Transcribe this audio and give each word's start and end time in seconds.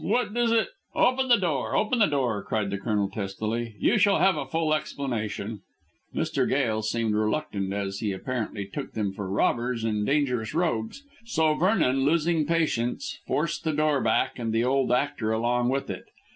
What 0.03 0.33
does 0.33 0.51
it" 0.51 0.69
"Open 1.05 1.27
the 1.27 1.37
door, 1.37 1.75
open 1.75 1.99
the 1.99 2.07
door!" 2.07 2.41
cried 2.43 2.71
the 2.71 2.79
Colonel 2.79 3.07
testily; 3.07 3.75
"you 3.77 3.99
shall 3.99 4.17
have 4.17 4.35
a 4.35 4.47
full 4.47 4.73
explanation." 4.73 5.59
Mr. 6.11 6.49
Gail 6.49 6.81
still 6.81 7.01
seemed 7.01 7.13
reluctant, 7.13 7.71
as 7.71 7.99
he 7.99 8.11
apparently 8.11 8.65
took 8.65 8.93
them 8.93 9.13
for 9.13 9.29
robbers 9.29 9.83
and 9.83 10.03
dangerous 10.03 10.55
rogues, 10.55 11.03
so 11.27 11.53
Vernon, 11.53 12.03
losing 12.03 12.47
patience, 12.47 13.19
forced 13.27 13.63
the 13.63 13.73
door 13.73 14.01
back 14.01 14.39
and 14.39 14.51
the 14.51 14.63
old 14.63 14.91
actor 14.91 15.31
along 15.31 15.69
with 15.69 15.87
it. 15.87 16.05